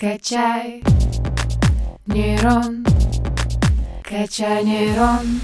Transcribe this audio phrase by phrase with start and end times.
[0.00, 0.82] Качай
[2.06, 2.86] нейрон,
[4.02, 5.40] качай нейрон.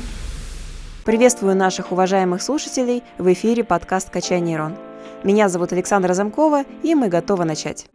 [1.05, 4.75] Приветствую наших уважаемых слушателей в эфире подкаст «Качай нейрон».
[5.25, 7.91] Меня зовут Александра Замкова, и мы готовы начать.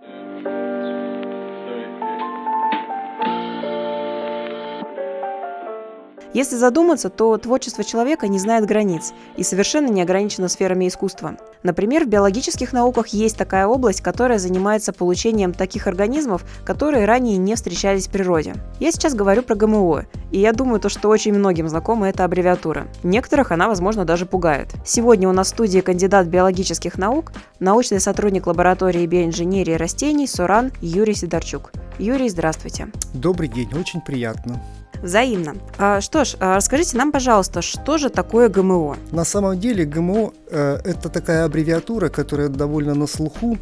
[6.34, 11.36] Если задуматься, то творчество человека не знает границ и совершенно не ограничено сферами искусства.
[11.64, 17.56] Например, в биологических науках есть такая область, которая занимается получением таких организмов, которые ранее не
[17.56, 18.56] встречались в природе.
[18.80, 22.88] Я сейчас говорю про ГМО, и я думаю, то, что очень многим знакома эта аббревиатура.
[23.04, 24.70] Некоторых она, возможно, даже пугает.
[24.86, 31.14] Сегодня у нас в студии кандидат биологических наук, научный сотрудник лаборатории биоинженерии растений Суран Юрий
[31.14, 31.72] Сидорчук.
[32.00, 32.88] Юрий, здравствуйте.
[33.14, 34.62] Добрый день, очень приятно.
[35.02, 35.56] Взаимно.
[35.78, 38.98] А, что ж, а расскажите нам, пожалуйста, что же такое ГМО?
[39.12, 43.58] На самом деле ГМО э, это такая аббревиатура, которая довольно на слуху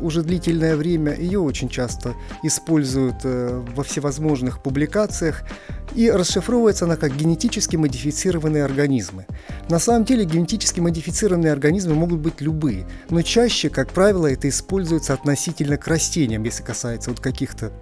[0.00, 1.14] уже длительное время.
[1.14, 5.42] Ее очень часто используют э, во всевозможных публикациях.
[5.94, 9.26] И расшифровывается она как генетически модифицированные организмы.
[9.68, 15.14] На самом деле генетически модифицированные организмы могут быть любые, но чаще, как правило, это используется
[15.14, 17.72] относительно к растениям, если касается вот каких-то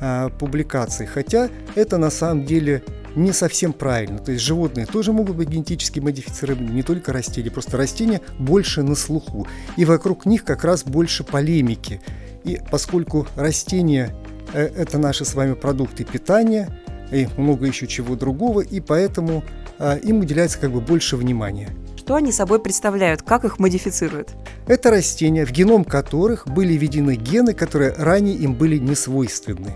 [0.00, 1.06] э, публикаций.
[1.06, 2.82] Хотя это на самом деле
[3.16, 4.18] не совсем правильно.
[4.18, 8.94] То есть животные тоже могут быть генетически модифицированы, не только растения, просто растения больше на
[8.94, 9.46] слуху.
[9.76, 12.00] И вокруг них как раз больше полемики.
[12.44, 14.14] И поскольку растения
[14.52, 16.76] э, это наши с вами продукты питания
[17.10, 19.44] и много еще чего другого, и поэтому
[19.78, 21.70] э, им уделяется как бы больше внимания.
[21.96, 23.22] Что они собой представляют?
[23.22, 24.34] Как их модифицируют?
[24.66, 29.72] Это растения, в геном которых были введены гены, которые ранее им были не свойственны.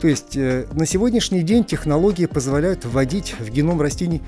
[0.00, 4.22] То есть э, на сегодняшний день технологии позволяют вводить в геном растений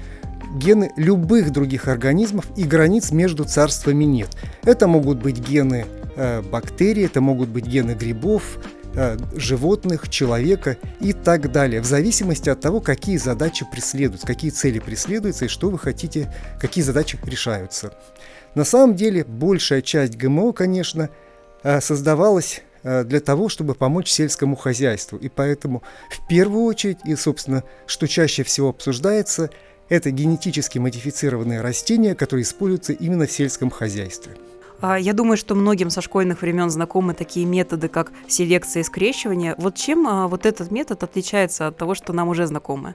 [0.56, 4.30] гены любых других организмов и границ между царствами нет.
[4.64, 8.58] Это могут быть гены э, бактерий, это могут быть гены грибов,
[8.94, 14.80] э, животных, человека и так далее, в зависимости от того, какие задачи преследуются, какие цели
[14.80, 17.94] преследуются и что вы хотите, какие задачи решаются.
[18.56, 21.10] На самом деле большая часть ГМО, конечно,
[21.62, 25.18] создавалась для того, чтобы помочь сельскому хозяйству.
[25.18, 29.50] И поэтому в первую очередь, и, собственно, что чаще всего обсуждается,
[29.88, 34.36] это генетически модифицированные растения, которые используются именно в сельском хозяйстве.
[34.82, 39.54] А, я думаю, что многим со школьных времен знакомы такие методы, как селекция и скрещивание.
[39.58, 42.94] Вот чем а, вот этот метод отличается от того, что нам уже знакомы?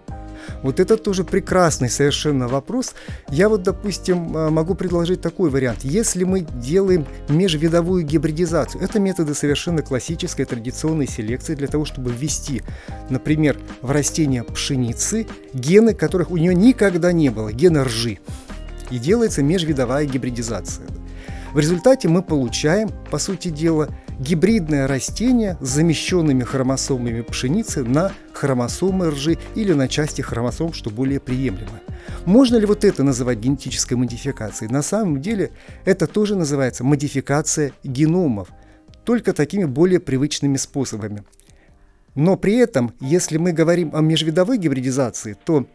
[0.63, 2.93] Вот это тоже прекрасный совершенно вопрос.
[3.29, 5.83] Я вот, допустим, а, могу предложить такой вариант.
[5.83, 12.63] Если мы делаем межвидовую гибридизацию, это методы совершенно классической традиционной селекции для того, чтобы ввести,
[13.09, 18.19] например, в растение пшеницы гены, которых у нее никогда не было, гены ржи.
[18.89, 20.85] И делается межвидовая гибридизация.
[21.55, 23.87] В результате мы получаем, по сути дела,
[24.19, 31.21] гибридное растение с замещенными хромосомами пшеницы на хромосомы ржи или на части хромосом, что более
[31.21, 31.79] приемлемо.
[32.25, 34.69] Можно ли вот это называть генетической модификацией?
[34.69, 35.51] На самом деле
[35.85, 38.49] это тоже называется модификация геномов,
[39.05, 41.23] только такими более привычными способами.
[42.15, 45.65] Но при этом, если мы говорим о межвидовой гибридизации, то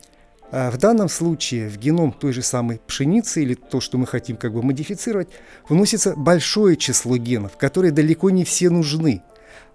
[0.53, 4.53] в данном случае в геном той же самой пшеницы или то, что мы хотим как
[4.53, 5.28] бы модифицировать,
[5.69, 9.22] вносится большое число генов, которые далеко не все нужны.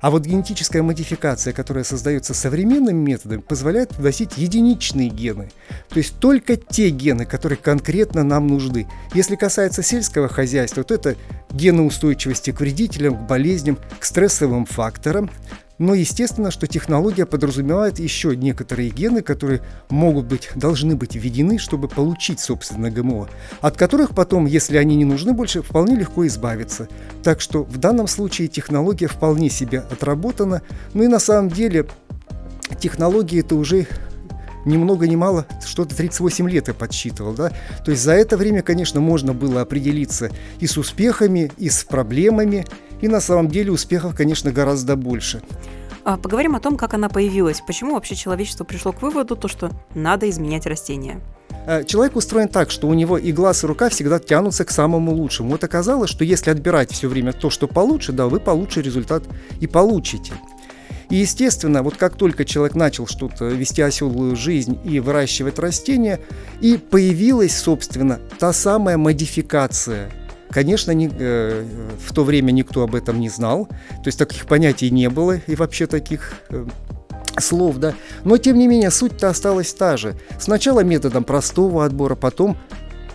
[0.02, 5.50] А вот генетическая модификация, которая создается современными методами, позволяет вносить единичные гены.
[5.90, 8.88] То есть только те гены, которые конкретно нам нужны.
[9.14, 11.16] Если касается сельского хозяйства, то это
[11.52, 15.32] гены устойчивости к вредителям, к болезням, к стрессовым факторам.
[15.78, 21.88] Но естественно, что технология подразумевает еще некоторые гены, которые могут быть, должны быть введены, чтобы
[21.88, 23.28] получить, собственно, ГМО,
[23.62, 26.88] от которых потом, если они не нужны больше, вполне легко избавиться.
[27.24, 30.62] Так что в данном случае технология вполне себе отработана.
[30.94, 31.86] Ну и на самом деле
[32.80, 33.88] технологии это уже
[34.66, 37.52] ни много ни мало, что-то 38 лет я подсчитывал, да.
[37.84, 42.66] То есть за это время, конечно, можно было определиться и с успехами, и с проблемами,
[43.06, 45.44] и на самом деле успехов, конечно, гораздо больше.
[46.04, 47.62] А, поговорим о том, как она появилась.
[47.66, 51.22] Почему вообще человечество пришло к выводу, то, что надо изменять растения?
[51.68, 55.14] А, человек устроен так, что у него и глаз, и рука всегда тянутся к самому
[55.14, 55.52] лучшему.
[55.52, 59.24] Вот оказалось, что если отбирать все время то, что получше, да, вы получше результат
[59.60, 60.34] и получите.
[61.12, 66.20] И, естественно, вот как только человек начал что-то вести оседлую жизнь и выращивать растения,
[66.60, 70.12] и появилась, собственно, та самая модификация–
[70.56, 71.66] Конечно, не, э,
[72.08, 75.54] в то время никто об этом не знал, то есть таких понятий не было и
[75.54, 76.66] вообще таких э,
[77.38, 77.94] слов, да.
[78.24, 80.16] Но тем не менее суть-то осталась та же.
[80.40, 82.56] Сначала методом простого отбора, потом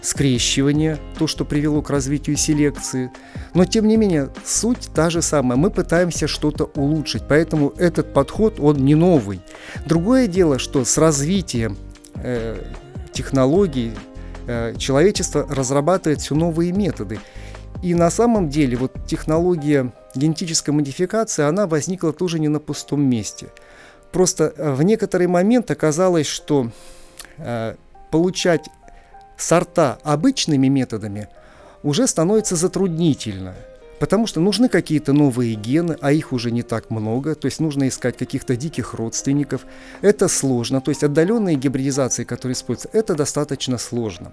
[0.03, 3.11] скрещивание, то, что привело к развитию селекции.
[3.55, 5.57] Но, тем не менее, суть та же самая.
[5.57, 9.41] Мы пытаемся что-то улучшить, поэтому этот подход, он не новый.
[9.87, 11.79] Другое дело, что с развитием
[12.17, 12.63] э,
[13.13, 13.93] технологий
[14.79, 17.21] человечество разрабатывает все новые методы.
[17.83, 23.49] И на самом деле вот технология генетической модификации, она возникла тоже не на пустом месте.
[24.13, 26.71] Просто э, в некоторый момент оказалось, что
[27.39, 27.75] э,
[28.11, 28.69] получать
[29.37, 31.29] сорта обычными методами
[31.83, 33.55] уже становится затруднительно.
[34.01, 37.87] Потому что нужны какие-то новые гены, а их уже не так много, то есть нужно
[37.87, 39.67] искать каких-то диких родственников.
[40.01, 44.33] Это сложно, то есть отдаленные гибридизации, которые используются, это достаточно сложно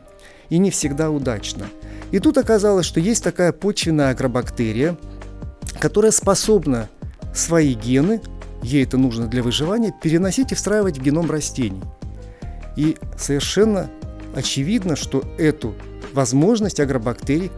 [0.50, 1.68] и не всегда удачно.
[2.12, 4.98] И тут оказалось, что есть такая почвенная агробактерия,
[5.82, 6.88] которая способна
[7.36, 8.22] свои гены,
[8.64, 11.84] ей это нужно для выживания, переносить и встраивать в геном растений.
[12.78, 13.90] И совершенно
[14.34, 15.76] очевидно, что эту
[16.14, 17.52] возможность агробактерий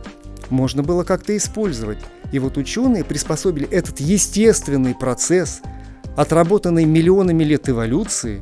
[0.50, 2.00] можно было как-то использовать.
[2.32, 5.62] И вот ученые приспособили этот естественный процесс,
[6.16, 8.42] отработанный миллионами лет эволюции,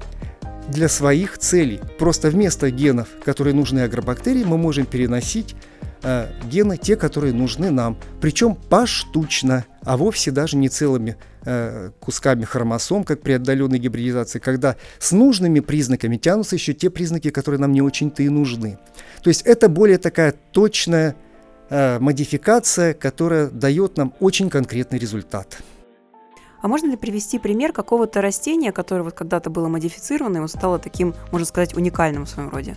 [0.68, 1.80] для своих целей.
[1.98, 5.56] Просто вместо генов, которые нужны агробактерии, мы можем переносить
[6.04, 7.98] э, гены, те, которые нужны нам.
[8.22, 11.16] Причем поштучно, а вовсе даже не целыми
[11.46, 17.30] э, кусками хромосом, как при отдаленной гибридизации, когда с нужными признаками тянутся еще те признаки,
[17.30, 18.78] которые нам не очень-то и нужны.
[19.24, 21.16] То есть это более такая точная
[21.70, 25.58] Э, модификация, которая дает нам очень конкретный результат.
[26.62, 31.14] А можно ли привести пример какого-то растения, которое вот когда-то было модифицировано, и стало таким,
[31.32, 32.76] можно сказать, уникальным в своем роде?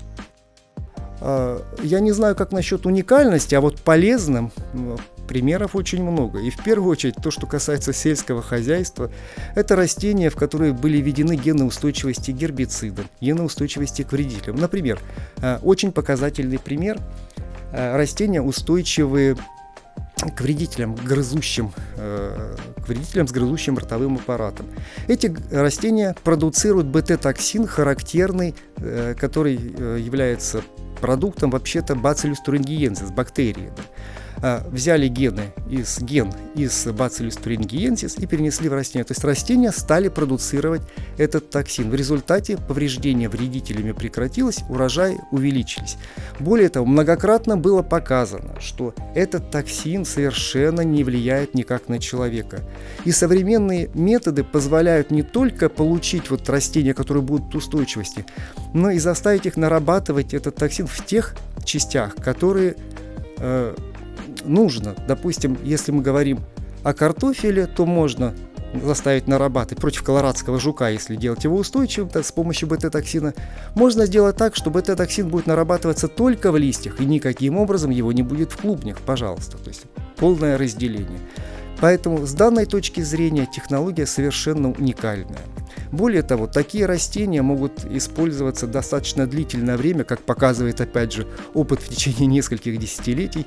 [1.20, 4.50] А, я не знаю, как насчет уникальности, а вот полезным
[5.28, 6.40] примеров очень много.
[6.40, 9.12] И в первую очередь то, что касается сельского хозяйства,
[9.54, 14.56] это растения, в которые были введены гены устойчивости к гербицидам, гены устойчивости к вредителям.
[14.56, 14.98] Например,
[15.36, 16.98] э, очень показательный пример–
[17.72, 19.36] растения устойчивые
[20.36, 24.66] к вредителям, грызущим, э, к вредителям с грызущим ротовым аппаратом.
[25.08, 30.62] Эти растения продуцируют БТ-токсин, характерный, э, который является
[31.00, 33.72] продуктом вообще-то Bacillus thuringiensis, бактерии.
[34.42, 39.04] А, взяли гены из ген из Bacillus thuringiensis и перенесли в растения.
[39.04, 40.80] То есть растения стали продуцировать
[41.18, 41.90] этот токсин.
[41.90, 45.98] В результате повреждение вредителями прекратилось, урожай увеличились.
[46.38, 52.62] Более того, многократно было показано, что этот токсин совершенно не влияет никак на человека.
[53.04, 58.24] И современные методы позволяют не только получить вот растения, которые будут устойчивости,
[58.72, 61.34] но и заставить их нарабатывать этот токсин в тех
[61.64, 62.76] частях, которые
[63.38, 63.74] э,
[64.44, 64.94] нужно.
[65.06, 66.40] Допустим, если мы говорим
[66.82, 68.34] о картофеле, то можно
[68.84, 73.34] заставить нарабатывать против колорадского жука, если делать его устойчивым то с помощью бета-токсина,
[73.74, 78.22] можно сделать так, что бета-токсин будет нарабатываться только в листьях, и никаким образом его не
[78.22, 79.58] будет в клубнях, пожалуйста.
[79.58, 79.82] То есть
[80.16, 81.20] полное разделение.
[81.80, 85.40] Поэтому с данной точки зрения технология совершенно уникальная.
[85.92, 91.88] Более того, такие растения могут использоваться достаточно длительное время, как показывает опять же опыт в
[91.88, 93.46] течение нескольких десятилетий.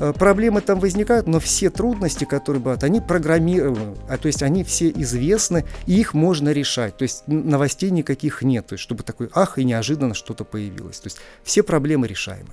[0.00, 4.62] Э, проблемы там возникают, но все трудности, которые бывают, они программированы, а то есть они
[4.62, 6.96] все известны, и их можно решать.
[6.96, 11.00] То есть новостей никаких нет, то есть чтобы такой ах и неожиданно что-то появилось.
[11.00, 12.50] То есть все проблемы решаемы.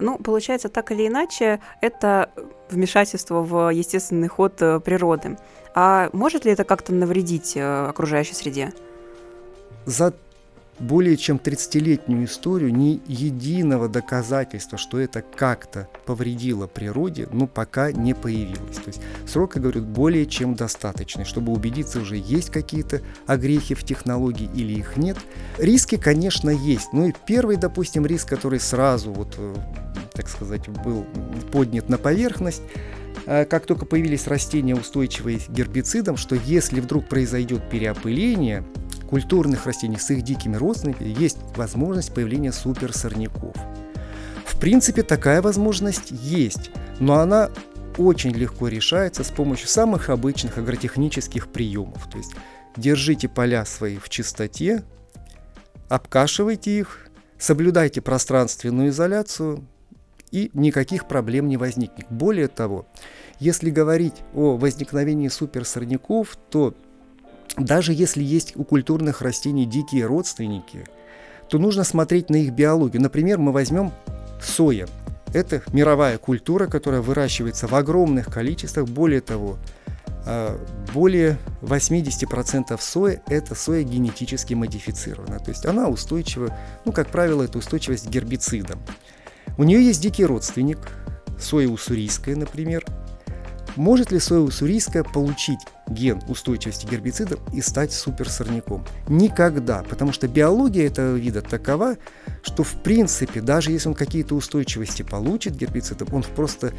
[0.00, 2.30] Ну, получается, так или иначе, это
[2.70, 5.36] вмешательство в естественный ход э, природы.
[5.74, 8.72] А может ли это как-то навредить э, окружающей среде?
[9.86, 10.12] За
[10.78, 18.14] более чем 30-летнюю историю ни единого доказательства, что это как-то повредило природе, ну, пока не
[18.14, 18.76] появилось.
[18.76, 23.84] То есть срок, я говорю, более чем достаточный, чтобы убедиться, уже есть какие-то огрехи в
[23.84, 25.18] технологии или их нет.
[25.58, 26.92] Риски, конечно, есть.
[26.92, 29.54] Ну и первый, допустим, риск, который сразу, вот, э,
[30.12, 31.04] так сказать, был
[31.52, 32.62] поднят на поверхность,
[33.26, 38.64] э, как только появились растения, устойчивые к гербицидам, что если вдруг произойдет переопыление,
[39.08, 43.56] культурных растений с их дикими родственниками есть возможность появления суперсорняков.
[44.44, 47.50] В принципе, такая возможность есть, но она
[47.96, 52.08] очень легко решается с помощью самых обычных агротехнических приемов.
[52.10, 52.32] То есть
[52.76, 54.84] держите поля свои в чистоте,
[55.88, 59.64] обкашивайте их, соблюдайте пространственную изоляцию,
[60.30, 62.06] и никаких проблем не возникнет.
[62.10, 62.86] Более того,
[63.40, 66.74] если говорить о возникновении суперсорняков, то
[67.56, 70.84] даже если есть у культурных растений дикие родственники,
[71.48, 73.02] то нужно смотреть на их биологию.
[73.02, 73.92] Например, мы возьмем
[74.40, 74.86] соя.
[75.32, 78.86] Это мировая культура, которая выращивается в огромных количествах.
[78.86, 79.58] Более того,
[80.26, 80.58] а,
[80.92, 85.38] более 80% сои– это соя генетически модифицированная.
[85.38, 88.80] То есть она устойчива, ну, как правило, это устойчивость к гербицидам.
[89.56, 90.78] У нее есть дикий родственник,
[91.38, 92.84] соя уссурийская, например.
[93.76, 98.84] Может ли соя уссурийская получить ген устойчивости к гербицидам и стать суперсорняком?
[99.08, 101.96] Никогда, потому что биология этого вида такова,
[102.42, 106.72] что в принципе, даже если он какие-то устойчивости получит к гербицидам, он просто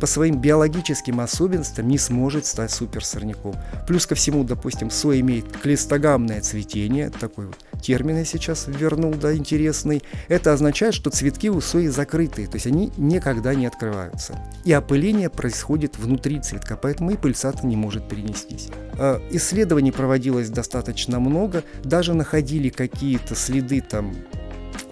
[0.00, 3.54] по своим биологическим особенностям не сможет стать суперсорняком.
[3.86, 10.02] Плюс ко всему, допустим, соя имеет клистогамное цветение, такой вот термин сейчас вернул, да, интересный.
[10.28, 14.38] Это означает, что цветки у сои закрытые, то есть они никогда не открываются.
[14.64, 18.68] И опыление происходит внутри цветка, поэтому и пыльца-то не может перенестись.
[18.98, 24.14] А, исследований проводилось достаточно много, даже находили какие-то следы там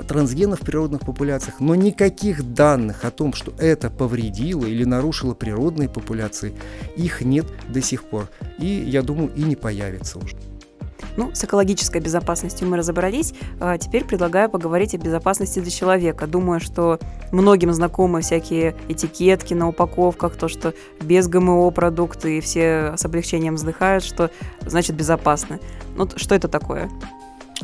[0.06, 5.88] трансгенов в природных популяциях, но никаких данных о том, что это повредило или нарушило природные
[5.88, 6.54] популяции,
[6.96, 8.28] их нет до сих пор.
[8.58, 10.36] И, я думаю, и не появится уже.
[11.16, 13.34] Ну, с экологической безопасностью мы разобрались.
[13.60, 16.26] А теперь предлагаю поговорить о безопасности для человека.
[16.26, 16.98] Думаю, что
[17.32, 23.56] многим знакомы всякие этикетки на упаковках, то, что без ГМО продукты, и все с облегчением
[23.56, 24.30] вздыхают, что
[24.64, 25.58] значит безопасно.
[25.96, 26.90] Ну, что это такое?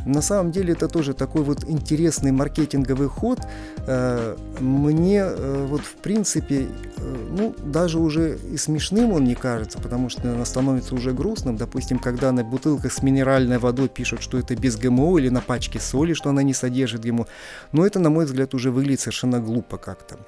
[0.08, 3.40] На самом деле это тоже такой вот интересный маркетинговый ход.
[3.86, 9.78] Э, мне э, вот в принципе, э, ну даже уже и смешным он не кажется,
[9.78, 11.58] потому что он становится уже грустным.
[11.58, 15.78] Допустим, когда на бутылках с минеральной водой пишут, что это без ГМО или на пачке
[15.78, 17.26] соли, что она не содержит ГМО.
[17.72, 20.18] Но это, на мой взгляд, уже выглядит совершенно глупо как-то.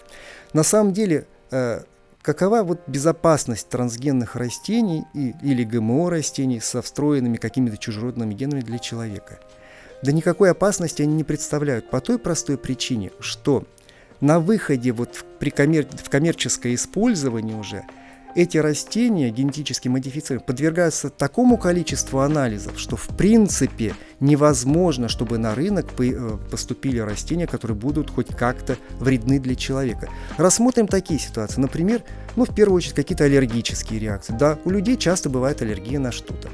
[0.53, 1.27] На самом деле
[2.21, 8.79] какова вот безопасность трансгенных растений и, или ГМО растений со встроенными какими-то чужеродными генами для
[8.79, 9.41] человека?
[10.03, 13.65] Да никакой опасности они не представляют по той простой причине, что
[14.21, 15.87] на выходе вот в, при коммер...
[15.87, 17.85] в коммерческое использование уже
[18.35, 25.87] эти растения генетически модифицированные подвергаются такому количеству анализов, что в принципе невозможно, чтобы на рынок
[25.99, 30.09] э, поступили растения, которые будут хоть как-то вредны для человека.
[30.37, 31.61] Рассмотрим такие ситуации.
[31.61, 32.03] Например,
[32.37, 34.35] ну, в первую очередь, какие-то аллергические реакции.
[34.39, 36.49] Да, у людей часто бывает аллергия на что-то.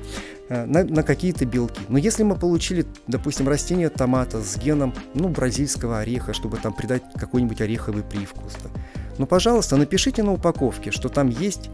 [0.49, 1.81] Э, на, на какие-то белки.
[1.89, 7.03] Но если мы получили, допустим, растение томата с геном ну, бразильского ореха, чтобы там придать
[7.17, 8.71] какой-нибудь ореховый привкус, да,
[9.19, 11.71] ну, пожалуйста, напишите на упаковке, что там есть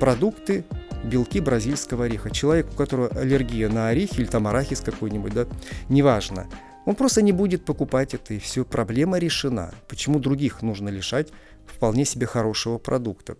[0.00, 0.64] продукты,
[1.04, 2.30] белки бразильского ореха.
[2.30, 5.46] Человек, у которого аллергия на орехи или там арахис какой-нибудь, да,
[5.88, 6.46] неважно.
[6.84, 9.72] Он просто не будет покупать это, и все, проблема решена.
[9.86, 11.28] Почему других нужно лишать
[11.66, 13.36] вполне себе хорошего продукта?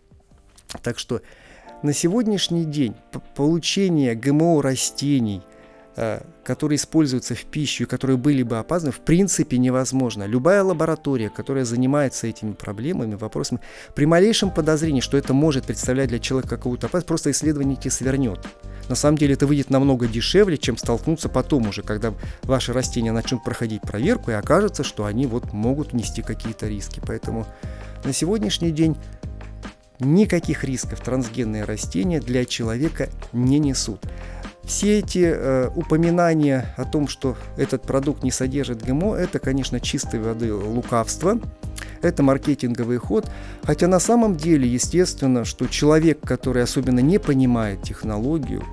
[0.81, 1.23] Так что
[1.83, 2.95] на сегодняшний день
[3.35, 5.43] получение ГМО растений,
[5.97, 10.25] э, которые используются в пищу и которые были бы опасны, в принципе невозможно.
[10.25, 13.61] Любая лаборатория, которая занимается этими проблемами, вопросами,
[13.95, 18.41] при малейшем подозрении, что это может представлять для человека какую-то опасность, просто исследование свернет.
[18.89, 22.13] На самом деле это выйдет намного дешевле, чем столкнуться потом уже, когда
[22.43, 27.01] ваши растения начнут проходить проверку и окажется, что они вот могут нести какие-то риски.
[27.05, 27.47] Поэтому
[28.05, 28.97] на сегодняшний день
[30.05, 34.01] никаких рисков трансгенные растения для человека не несут.
[34.65, 40.21] Все эти э, упоминания о том, что этот продукт не содержит ГМО, это, конечно, чистой
[40.21, 41.41] воды лукавство.
[42.01, 43.29] Это маркетинговый ход.
[43.65, 48.65] Хотя на самом деле, естественно, что человек, который особенно не понимает технологию,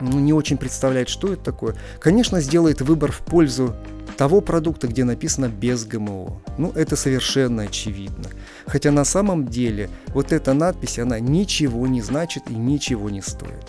[0.00, 3.74] ну, не очень представляет, что это такое, конечно, сделает выбор в пользу
[4.16, 6.40] того продукта, где написано без ГМО.
[6.58, 8.30] Ну, это совершенно очевидно.
[8.66, 13.64] Хотя на самом деле вот эта надпись, она ничего не значит и ничего не стоит.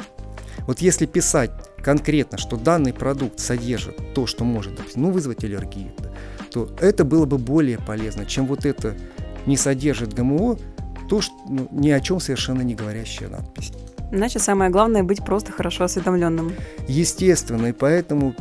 [0.66, 1.52] Вот если писать
[1.82, 5.92] конкретно, что данный продукт содержит то, что может ну, вызвать аллергию,
[6.52, 8.96] то это было бы более полезно, чем вот это
[9.46, 10.58] не содержит ГМО,
[11.10, 13.72] то, что, ну, ни о чем совершенно не говорящая надпись.
[14.12, 16.54] Значит, самое главное быть просто хорошо осведомленным.
[16.88, 18.36] Естественно, и поэтому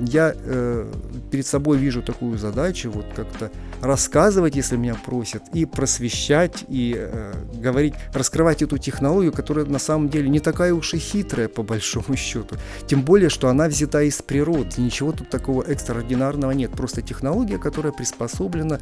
[0.00, 0.92] я э,
[1.32, 7.32] перед собой вижу такую задачу, вот как-то рассказывать, если меня просят, и просвещать, и э,
[7.54, 12.16] говорить, раскрывать эту технологию, которая на самом деле не такая уж и хитрая по большому
[12.16, 12.56] счету.
[12.86, 14.68] Тем более, что она взята из природы.
[14.76, 16.70] Ничего тут такого экстраординарного нет.
[16.72, 18.78] Просто технология, которая приспособлена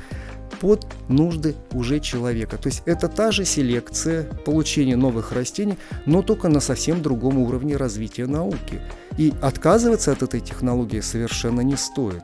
[0.60, 2.58] под нужды уже человека.
[2.58, 7.76] То есть это та же селекция получения новых растений, но только на совсем другом уровне
[7.76, 8.80] развития науки.
[9.16, 12.22] И отказываться от этой технологии совершенно не стоит.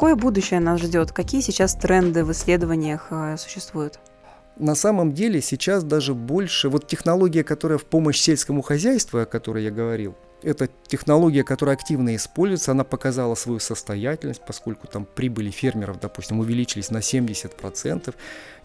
[0.00, 1.12] Какое будущее нас ждет?
[1.12, 4.00] Какие сейчас тренды в исследованиях э, существуют?
[4.56, 9.62] на самом деле сейчас даже больше, вот технология, которая в помощь сельскому хозяйству, о которой
[9.64, 16.00] я говорил, это технология, которая активно используется, она показала свою состоятельность, поскольку там прибыли фермеров,
[16.00, 18.14] допустим, увеличились на 70%.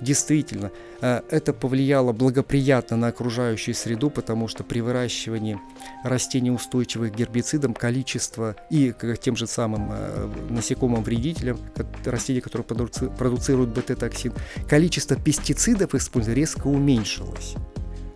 [0.01, 5.60] Действительно, э, это повлияло благоприятно на окружающую среду, потому что при выращивании
[6.03, 11.60] растений, устойчивых к гербицидам, количество и к тем же самым э, насекомым вредителям,
[12.05, 14.34] растений, которые продуцируют бета-токсин,
[14.67, 17.55] количество пестицидов используя резко уменьшилось.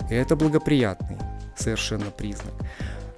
[0.09, 1.17] И это благоприятный
[1.55, 2.53] совершенно признак.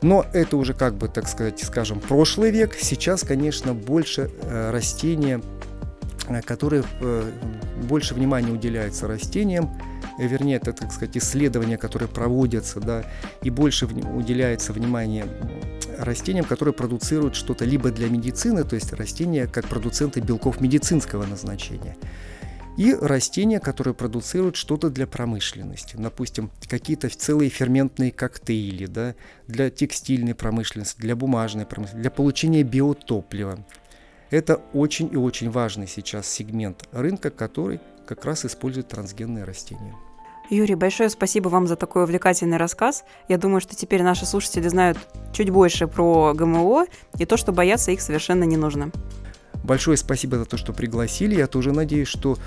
[0.02, 2.76] Но это уже как бы, так сказать, скажем, прошлый век.
[2.80, 5.42] Сейчас, конечно, больше э, растения,
[6.28, 7.32] э, которые э,
[7.84, 9.80] больше внимания уделяется растениям,
[10.18, 13.06] вернее, это, так сказать, исследования, которые проводятся, да,
[13.44, 15.26] и больше уделяется внимание
[15.98, 21.96] растениям, которые продуцируют что-то либо для медицины, то есть растения как продуценты белков медицинского назначения,
[22.78, 25.96] и растения, которые продуцируют что-то для промышленности.
[25.98, 29.16] Допустим, какие-то целые ферментные коктейли да,
[29.48, 33.66] для текстильной промышленности, для бумажной промышленности, для получения биотоплива.
[34.30, 39.96] Это очень и очень важный сейчас сегмент рынка, который как раз использует трансгенные растения.
[40.50, 43.06] Юрий, большое спасибо вам за такой увлекательный рассказ.
[43.30, 44.98] Я думаю, что теперь наши слушатели знают
[45.34, 46.88] чуть больше про ГМО
[47.18, 48.92] и то, что бояться их совершенно не нужно.
[49.72, 51.34] Большое спасибо за то, что пригласили.
[51.34, 52.38] Я тоже надеюсь, что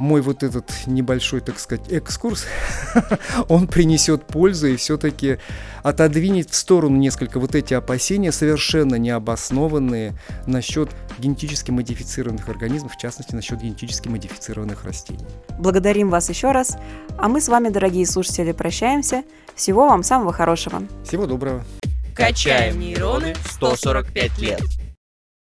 [0.00, 2.44] мой вот этот небольшой, так сказать, экскурс,
[3.48, 5.38] он принесет пользу и все-таки
[5.84, 13.36] отодвинет в сторону несколько вот эти опасения, совершенно необоснованные насчет генетически модифицированных организмов, в частности,
[13.36, 15.24] насчет генетически модифицированных растений.
[15.60, 16.78] Благодарим вас еще раз,
[17.16, 19.22] а мы с вами, дорогие слушатели, прощаемся.
[19.54, 20.82] Всего вам самого хорошего.
[21.04, 21.64] Всего доброго.
[22.16, 24.62] Качаем нейроны 145 лет.